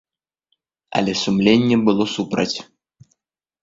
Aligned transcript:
Але 1.01 1.13
сумленне 1.23 1.77
было 1.91 2.03
супраць. 2.17 2.57